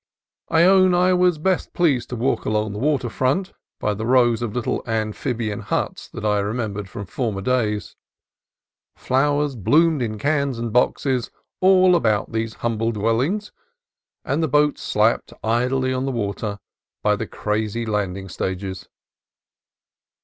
[0.49, 4.41] I own I was best pleased to walk along the water front by the rows
[4.41, 7.95] of little amphibian huts that I remembered from former days.
[8.95, 11.29] Flowers bloomed in cans and boxes
[11.59, 13.51] all about these humble dwellings,
[14.25, 16.57] and boats slapped idly on the water
[17.03, 18.89] by the crazy landing stages.